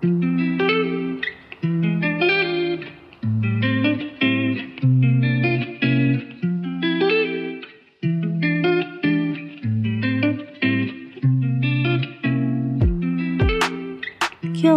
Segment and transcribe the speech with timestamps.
[0.00, 0.06] Q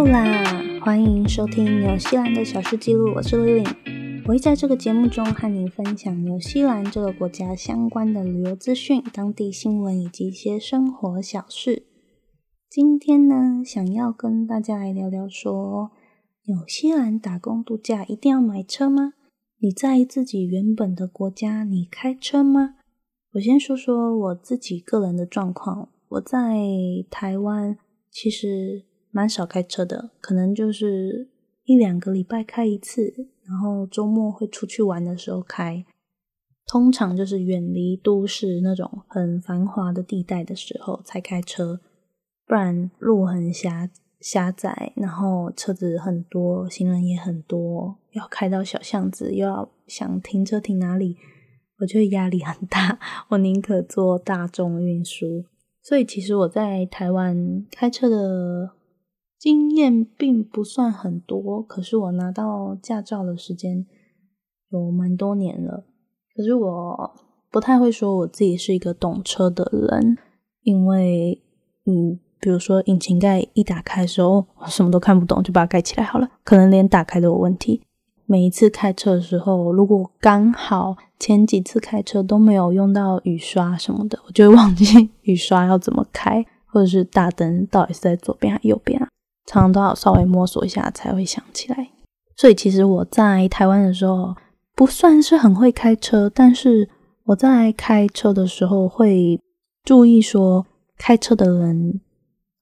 [0.06, 0.60] 啦！
[0.80, 3.68] 欢迎收听纽西兰的小事记录，我是 Lily。
[4.24, 11.84] 我会在这个节目中和您分享纽西兰这个国家相关的旅游资讯、当地新闻以及一些生活小事。
[12.74, 15.90] 今天呢，想要跟大家来聊聊说，
[16.46, 19.12] 纽西兰打工度假一定要买车吗？
[19.58, 22.76] 你在自己原本的国家，你开车吗？
[23.34, 25.90] 我先说说我自己个人的状况。
[26.08, 26.56] 我在
[27.10, 27.76] 台湾
[28.10, 31.28] 其实蛮少开车的，可能就是
[31.66, 35.84] 一两个礼拜开一次，然后周末会出去玩的时候开。
[36.66, 41.82] 通常就是远离都市那种很繁华的地带的时候才开车，
[42.52, 43.88] 不然路很狭
[44.20, 51.16] 狭窄，然后车子很多，行人也很多，要开到小巷子，又要想停车停哪里，
[51.78, 52.98] 我觉得压力很大。
[53.30, 55.46] 我宁可坐大众运输。
[55.82, 58.72] 所以其实我在台湾开车的
[59.38, 63.86] 经验并不算很多，可是我拿到驾照的时间
[64.68, 65.86] 有蛮多年了。
[66.36, 67.14] 可是我
[67.50, 70.18] 不太会说我自己是一个懂车的人，
[70.64, 71.42] 因为
[71.86, 77.80] 嗯，比如说引擎盖一打开的时候，我什么都看不懂，就把它盖起来好了，可能连打开都有问题。
[78.26, 89.06] 每一次开车的时候，如果刚好前几次开车都没有用到雨刷什么的，我就会忘记雨刷要怎么开，或者是大灯到底是在左边还是右边啊？
[89.46, 91.90] 常常都要稍微摸索一下才会想起来。
[92.36, 94.34] 所以其实我在台湾的时候
[94.74, 96.88] 不算是很会开车，但是
[97.24, 99.38] 我在开车的时候会
[99.84, 102.00] 注意说开车的人，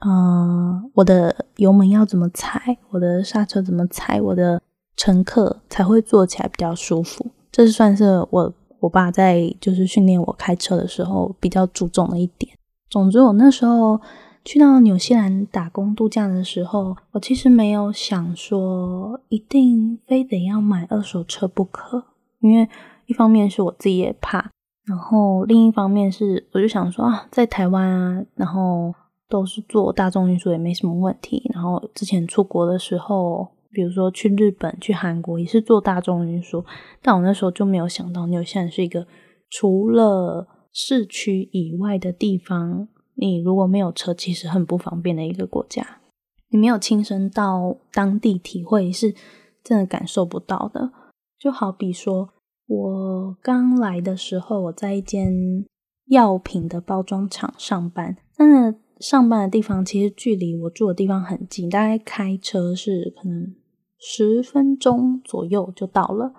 [0.06, 4.60] 嗯，我的油门要怎么踩，我的刹车怎么踩，我的。
[4.96, 12.54] 乘客才会坐起来比较舒服，这是算是我我爸在就是训练我开车的时候比较注重的一点。
[12.90, 13.98] 总之，我那时候
[14.44, 22.04] 去到纽西兰打工度假的时候，我其实没有想说一定非得要买二手车不可，
[22.40, 22.68] 因为
[23.06, 24.50] 一方面是我自己也怕，
[24.84, 28.94] 然后另一方面是我就想说啊，在台湾啊，然后
[29.30, 33.48] 都是坐大众运输也没什么问题，然后之前出国的时候。
[33.72, 36.64] 比如说去日本、去韩国也是坐大众运输，
[37.00, 39.06] 但我那时候就没有想到纽西兰是一个
[39.48, 46.00] 除了市区以外的地方，你如果没有车，其实很不方便的一个国家。
[46.48, 49.14] 你没有亲身到当地体会，是
[49.62, 50.90] 真的感受不到的。
[51.38, 52.30] 就好比说，
[52.66, 55.64] 我刚来的时候，我在一间
[56.08, 63.54] 药品的包装厂上班，那上班的地方其实距离我住的地方很近，大概开车是可能。
[64.02, 66.32] 十分钟左右就到了，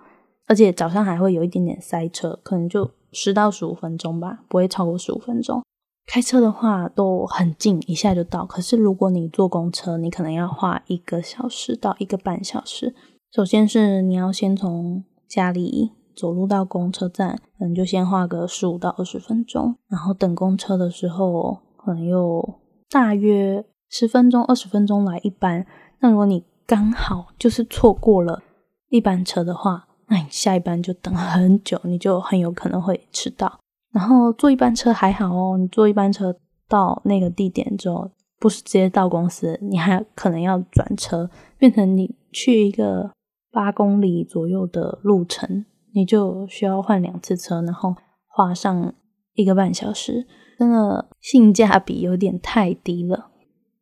[0.48, 5.62] 而且早上还会有一点点塞车，可能就十到十五分钟吧，不会超过十五分钟。
[6.04, 8.44] 开车的话都很近，一下就到。
[8.44, 12.92] 可是如果你坐公车，你可能要花一个小时到一个半小时。
[13.32, 19.76] 首先是你要先从家里走路到公车站，可能就先花个十五到二十分钟。
[19.88, 22.60] 然后等公车的时候，可能有
[22.90, 25.66] 大约十分钟、二十分钟来一班。
[26.00, 28.42] 那如果你刚好就是错过了
[28.88, 33.58] 一班车的话，那你下一班就等很久，你就很有可能会迟到。
[33.92, 36.34] 然后坐一班车还好哦，你坐一班车
[36.68, 41.28] 到那个地点之后，不是直接到公司，你还可能要转车，
[41.58, 43.10] 变成你去一个
[43.50, 47.94] 八公里左右的路程，你就需要换两次车，然后
[48.26, 48.94] 花上
[49.34, 50.26] 一个半小时，
[50.62, 53.32] 真的性价比有点太低了。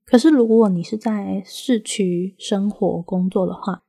[0.06, 3.82] 可是，如果你是在市区生活工作的话，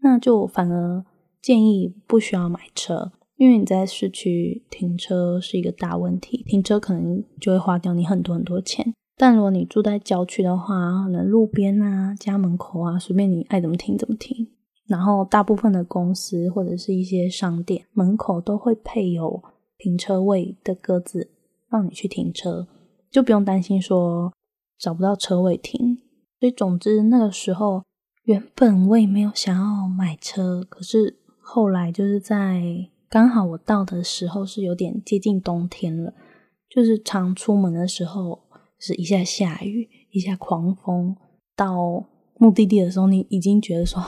[0.00, 1.04] 那就反而
[1.42, 8.94] 建议不需要买车，因为你在市区停车是一个大问题，停车可能就会花掉你很多很多钱。
[9.18, 14.48] 但如果你住在郊区的话，可能路边啊、家门口啊，随便你爱怎么停怎么停。
[14.86, 19.42] 然后，大部分的公司或者是一些商店门口都会配有
[19.76, 21.28] 停车位的格子，
[21.70, 22.66] 让你去停车，
[23.10, 24.32] 就不用担心说。
[24.80, 25.98] 找不到车位停，
[26.38, 27.82] 所以总之那个时候，
[28.22, 32.62] 原本我也没有想要买车，可是后来就是在
[33.08, 36.14] 刚好我到的时候是有点接近冬天了，
[36.70, 38.40] 就是常出门的时候
[38.78, 41.16] 是一下下雨，一下狂风，
[41.56, 42.04] 到
[42.38, 44.00] 目的地的时候，你已经觉得说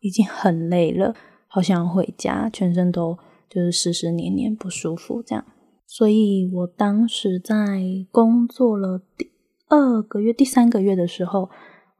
[0.00, 1.14] 已经很累了，
[1.46, 3.16] 好想要回家，全身都
[3.48, 5.42] 就是湿湿黏黏不舒服这样，
[5.88, 7.82] 所以我当时在
[8.12, 9.32] 工作了第。
[9.70, 11.50] 二个月，第三个月的时候，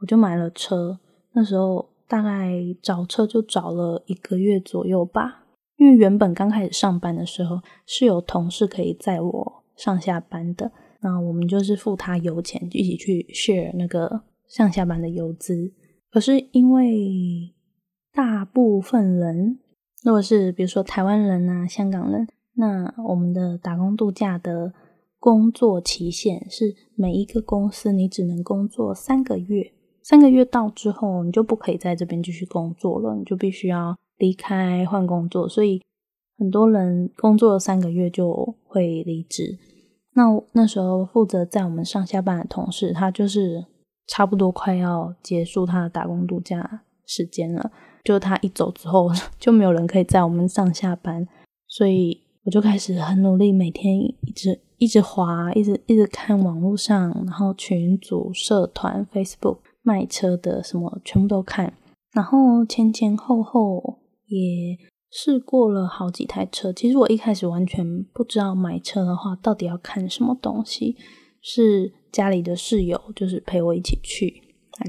[0.01, 0.99] 我就买了车。
[1.33, 2.51] 那时候大概
[2.81, 5.45] 找车就找了一个月左右吧。
[5.77, 15.71] 因为原本刚开始上班的时候是有同事可以载我上下班的，那我们就是付他油钱，一起去 share 那个上下班的油资。
[16.11, 17.55] 可是因为
[18.15, 19.59] 大部分人，
[20.03, 22.27] 如果是比如说台湾人啊、香港人，
[22.59, 24.73] 那我们的打工度假的
[25.19, 29.73] 工作期限是每一个公司你只能工作三个月，
[30.03, 33.97] 三个月到之后你就不可以在这边继续工作了，你就必须要。
[34.19, 35.81] 离开换工作，所以
[36.37, 39.57] 很多人工作了三个月就会离职。
[40.15, 43.65] 那那时候负责在我们上下班的同事，他就是
[44.09, 47.71] 差不多快要结束他的打工度假时间了。
[48.03, 49.09] 就他一走之后，
[49.39, 51.25] 就没有人可以在我们上下班，
[51.69, 61.75] 所以我就开始很努力，每天一直一直滑，一直一直看网络上，然后群组、社团、Facebook 卖车的什么全部都看，
[62.15, 63.99] 然后前前后后。
[64.31, 64.77] 也
[65.11, 70.97] 试过了好几台车，其实我一开始完全不知道买车的话到底要看什么东西，
[71.41, 74.43] 是家里的室友就是陪我一起去，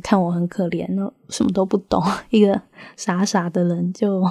[0.04, 2.62] 看我很可怜，那什么都不懂， 一个
[2.98, 4.22] 傻傻的人就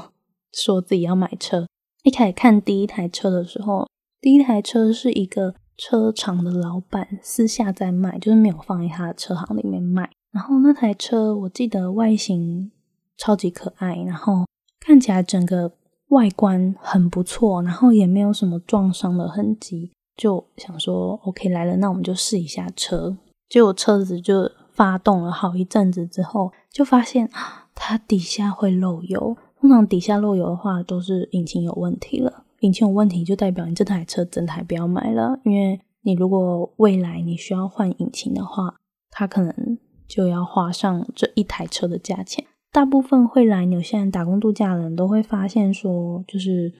[0.53, 1.67] 说自己要买车。
[2.03, 3.89] 一开始看第一台车的时候，
[4.21, 10.11] 第一台车是一个车厂的老板私下在卖，就是没有放在他的车行里面卖。
[10.33, 12.71] 然后那台车我记得外形
[13.17, 14.45] 超级可爱，然后。
[14.81, 15.71] 看起来整个
[16.11, 23.15] 外观很不错，然后也没有什么撞伤的痕迹，就想说 OK 来了，那我们就试一下车。
[23.51, 27.29] 结果车子就发动了好一阵子之后，就发现
[27.75, 29.37] 它底下会漏油。
[29.61, 32.45] 通常底下漏油的话，都是引擎有问题了。
[32.61, 38.75] 引擎有问题就代表你这台车整台不要买了，因为你如果未来你需要换引擎的话，
[39.11, 42.45] 它可能就要花上这一台车的价钱。
[42.71, 46.75] 大部分会来纽西兰打工度假的人都会发现说，就是，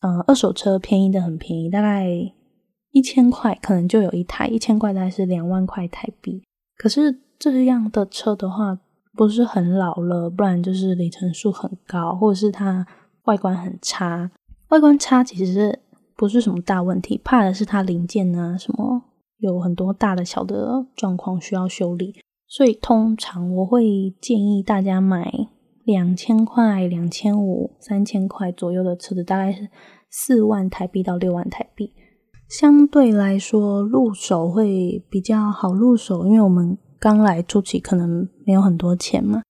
[0.00, 2.08] 呃，二手车便宜的很便宜，大概
[2.92, 6.42] 一千块可能就有一台，一千块大概是两万块台币。
[6.76, 8.78] 可是这样的车的话，
[9.16, 12.86] 不是很老了，不然就是里程数很高，或者是它
[13.24, 14.30] 外观很差。
[14.70, 15.78] 外观差其实
[16.16, 19.02] 不是什么大问题，怕的是它零件啊，什么
[19.38, 22.14] 有很多大的小的状况需要修理。
[22.46, 25.32] 所以通常我会建议大家买
[25.84, 29.68] 两千块、两千五、三千块左右的车子，大概是
[30.10, 31.92] 四万台币到六万台币，
[32.48, 39.42] 相对来说入手会比较好入手，因为我们刚来初期可能没有很多钱嘛。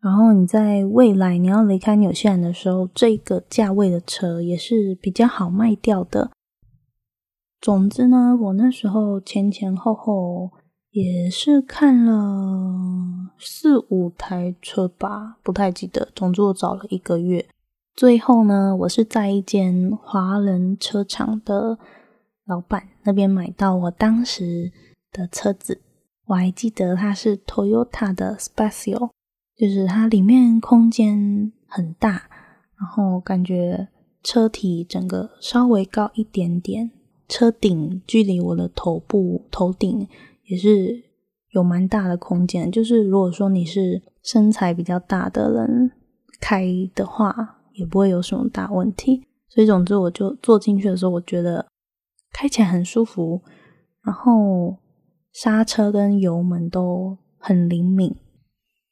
[0.00, 6.30] 然后你在未来你要离开纽西兰的时候，这个价位的车也是比较好卖掉的。
[7.60, 10.52] 总之呢，我那时候前前后后。
[10.94, 16.08] 也是看了四五台车吧，不太记得。
[16.14, 17.44] 总之我找了一个月，
[17.96, 21.76] 最后呢，我是在一间华人车厂的
[22.46, 24.70] 老板那边买到我当时
[25.10, 25.80] 的车子。
[26.26, 29.10] 我还记得它是 Toyota 的 Special，
[29.56, 32.28] 就是它里面空间很大，
[32.78, 33.88] 然后感觉
[34.22, 36.90] 车体整个稍微高一点点，
[37.28, 40.08] 车顶距离我的头部头顶。
[40.46, 41.02] 也是
[41.52, 45.90] 有蛮大的空间，就是如果说你是身材比较大的人
[46.38, 49.22] 开的话，也不会有什么大问题。
[49.48, 51.66] 所以总之，我就坐进去的时候，我觉得
[52.30, 53.40] 开起来很舒服，
[54.02, 54.76] 然后
[55.34, 58.14] 刹车跟油门都很灵敏，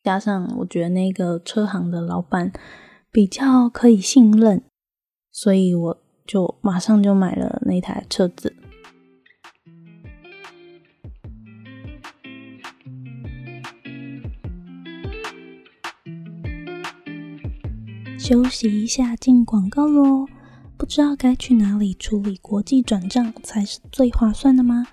[0.02, 2.52] 加上我觉得那个车行的老板
[3.12, 4.60] 比较可以信任，
[5.30, 8.56] 所以我就马上就买了那台车子。
[18.18, 20.26] 休息一下，进广告喽！
[20.76, 24.84] 不知道该去哪里处理国际转账才是最划算的吗？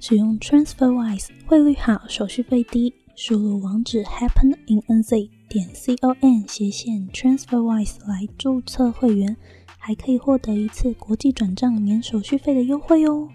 [0.00, 2.94] 使用 TransferWise，汇率好，手续费低。
[3.18, 9.36] 输入网址 happeninNZ 点 com 斜线 TransferWise 来注册会员，
[9.78, 13.30] 还可以获得一次国际转账免手续费的优惠哦。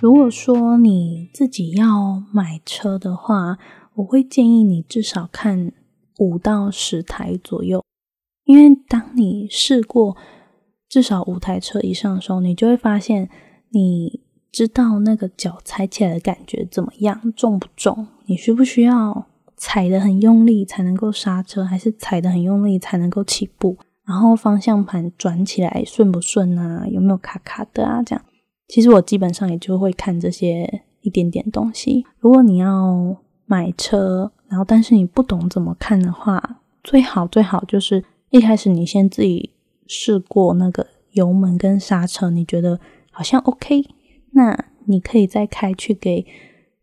[0.00, 3.58] 如果说你自己要买车的话，
[3.94, 5.72] 我会建议你至少看
[6.18, 7.84] 五到十台左右，
[8.44, 10.16] 因为当你试过
[10.92, 13.30] 至少五台车以上的时候，你就会发现，
[13.70, 14.20] 你
[14.50, 18.06] 知道那个脚踩起来的感觉怎么样，重不重？
[18.26, 23.78] 你需不需要踩的很用力才能够刹车，还是踩的很用力才能够起步？
[24.04, 26.86] 然后方向盘转起来顺不顺啊？
[26.86, 28.02] 有没有卡卡的啊？
[28.02, 28.22] 这样，
[28.68, 32.04] 其实我基本上也就会看这些一点点东西。
[32.18, 39.48] 如果你要买车，然后但是你不懂怎么看的话，最好最好就是一开始你先自己
[39.92, 42.80] 试过那个油门跟刹车，你觉得
[43.10, 43.84] 好像 OK，
[44.30, 46.26] 那你可以再开去给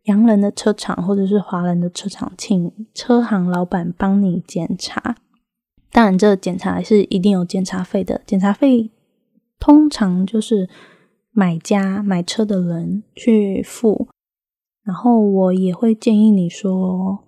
[0.03, 5.15] 洋人的车厂或者是华人的车厂，请车行老板帮你检查。
[5.91, 8.91] 当然，这检查是一定有检查费的，检查费
[9.59, 10.69] 通常就是
[11.31, 14.07] 买家买车的人去付。
[14.83, 17.25] 然后我也会建议你说，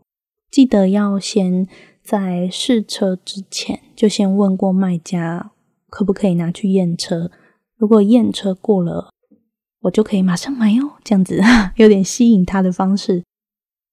[0.49, 1.67] 记得要先
[2.03, 5.50] 在试车之前就先问过卖家
[5.91, 7.29] 可不可以拿去验车。
[7.77, 9.11] 如果验车过了，
[9.81, 10.93] 我就可以马上买哦。
[11.03, 11.39] 这样子
[11.75, 13.23] 有点吸引他的方式。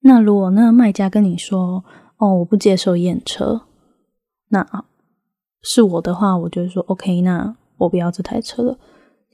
[0.01, 1.85] 那如果那个卖家跟你说，
[2.19, 3.63] 哦，我不接受验车。
[4.51, 4.67] 那
[5.63, 8.79] 是我的话，我就说 OK，那我不要这台车了。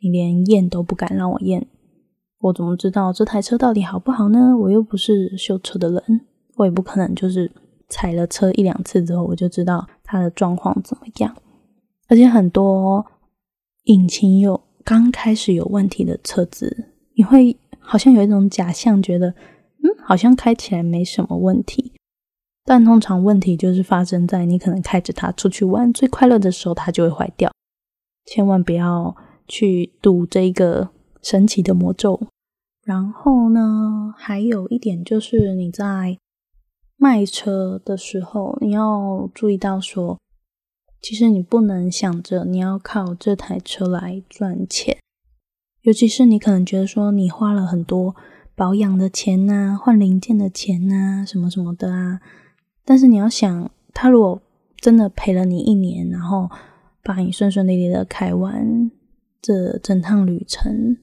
[0.00, 1.66] 你连验都不敢让我验，
[2.40, 4.56] 我怎么知道这台车到底好不好呢？
[4.56, 6.21] 我又不是修车的人，
[6.56, 7.50] 我也不可能就是
[7.88, 11.37] 踩了车一两次之后我就知道它的状况怎么样。
[12.08, 13.04] 而且很多
[13.84, 21.92] 引擎有刚开始有问题的车子，你会好像有一种假象，觉得嗯，好像开起来没什么问题。
[22.64, 27.52] 但通常问题就是发生在你可能开着它出去玩最快乐的时候，它就会坏掉。
[28.25, 29.14] 千万不要
[29.46, 30.88] 去赌这个
[31.20, 32.18] 神奇的魔咒。
[32.82, 36.18] 然后呢，还有一点就是你在
[36.96, 40.18] 卖车的时候，你要注意到说，
[41.04, 44.96] 其实你不能想着你要靠这台车来赚钱。
[45.82, 48.16] 尤其是你可能觉得说，你花了很多
[48.56, 52.20] 保养的钱呐，换零件的钱呐，什么什么的啊。
[52.87, 54.40] 但是你要想，他如果
[54.78, 56.49] 真的陪了你一年，然后
[57.02, 58.90] 把你顺顺利利的开完
[59.42, 60.96] 这整趟旅程，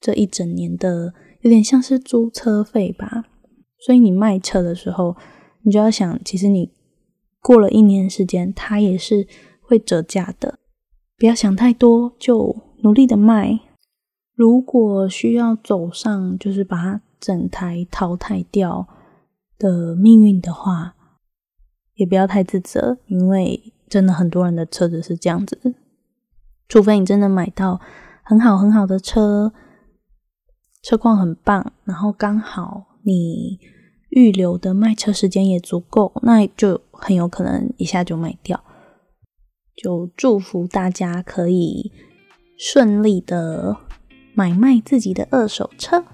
[0.00, 1.12] 这一整年的
[1.42, 3.26] 有点像是租车费吧。
[3.84, 5.14] 所以你卖车的时候，
[5.60, 6.70] 你就要想，其实你
[7.46, 9.28] 过了一年时间，它也是
[9.60, 10.58] 会折价的。
[11.16, 13.60] 不要想太多，就努力的卖。
[14.34, 18.88] 如果需要走上就是把整台淘汰掉
[19.56, 20.96] 的命运的话，
[21.94, 25.76] 也不要太自责，因为真的很多人的车子是这样子。
[26.68, 27.80] 除非你真的买到
[28.24, 29.52] 很好很好的车，
[30.82, 33.60] 车况很棒，然后刚好你
[34.10, 38.62] 预留的卖车时间也足够，那就很有可能一下就卖掉。
[39.76, 41.92] 就祝福大家可以
[42.56, 43.76] 顺利的
[44.34, 46.04] 买卖自己的二手车。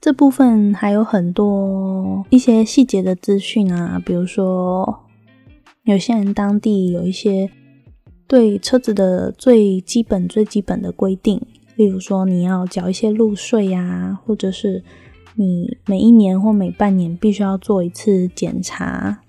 [0.00, 5.04] 这部分还有很多一些细节的资讯啊，比如说
[5.84, 7.48] 有些人当地有一些
[8.26, 11.40] 对车子的最基本、最基本的规定，
[11.76, 14.82] 例如说你要缴一些路税呀，或者是
[15.34, 19.20] 你每一年或每半年必须要做一次检查，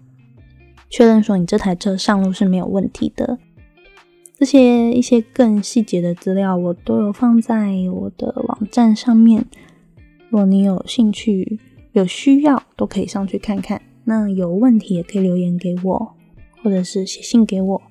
[0.89, 3.39] 确认说你这台车上路是没有问题的。
[4.36, 9.45] 这些一些更细节的资料，我都有放在我的网站上面。
[10.29, 11.60] 如果你有兴趣、
[11.93, 13.81] 有需要，都可以上去看看。
[14.03, 16.15] 那有问题也可以留言给我，
[16.62, 17.81] 或者是写信给我。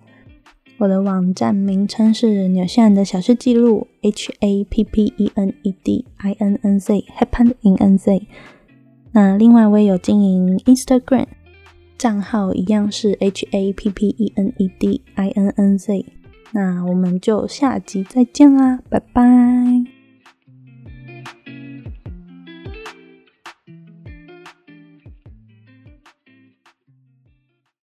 [0.82, 8.26] 我的网站名称是纽西兰的小事记录，H A P P E N E D I N N Z，Happened in N Z。
[9.12, 11.26] 那另外我也有经营 Instagram
[11.96, 16.04] 账号，一样是 H A P P E N E D I N N Z。
[16.50, 20.01] 那我们就下集再见啦，拜拜。